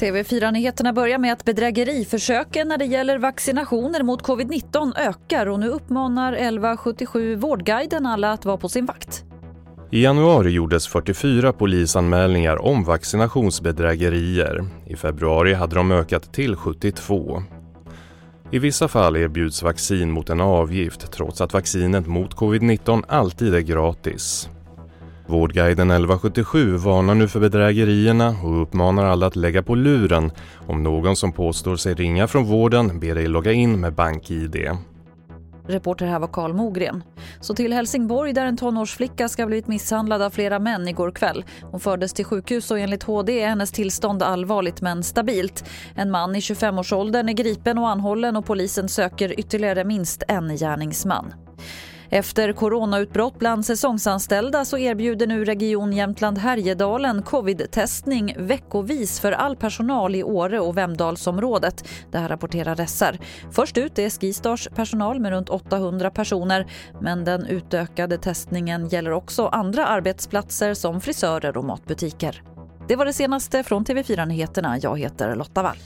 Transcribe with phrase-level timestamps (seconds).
[0.00, 6.32] TV4-nyheterna börjar med att bedrägeriförsöken när det gäller vaccinationer mot covid-19 ökar och nu uppmanar
[6.32, 9.24] 1177 Vårdguiden alla att vara på sin vakt.
[9.90, 14.64] I januari gjordes 44 polisanmälningar om vaccinationsbedrägerier.
[14.86, 17.42] I februari hade de ökat till 72.
[18.50, 23.60] I vissa fall erbjuds vaccin mot en avgift trots att vaccinet mot covid-19 alltid är
[23.60, 24.48] gratis.
[25.30, 30.32] Vårdguiden 1177 varnar nu för bedrägerierna och uppmanar alla att lägga på luren
[30.66, 34.56] om någon som påstår sig ringa från vården ber dig logga in med BankID.
[35.66, 37.02] Reporter här var Karl Mogren.
[37.40, 41.44] Så till Helsingborg där en tonårsflicka ska ha blivit misshandlad av flera män igår kväll.
[41.62, 45.64] Hon fördes till sjukhus och enligt HD är hennes tillstånd allvarligt men stabilt.
[45.94, 51.32] En man i 25-årsåldern är gripen och anhållen och polisen söker ytterligare minst en gärningsman.
[52.12, 60.14] Efter coronautbrott bland säsongsanställda så erbjuder nu Region Jämtland Härjedalen covid-testning veckovis för all personal
[60.14, 61.88] i Åre och Vemdalsområdet.
[62.10, 63.18] Det här rapporterar SR.
[63.50, 66.66] Först ut är Skistars personal med runt 800 personer
[67.00, 72.42] men den utökade testningen gäller också andra arbetsplatser som frisörer och matbutiker.
[72.88, 74.78] Det var det senaste från TV4 Nyheterna.
[74.78, 75.76] Jag heter Lotta Wall.